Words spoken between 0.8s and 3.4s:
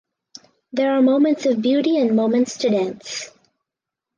are moments of beauty and moments to dance.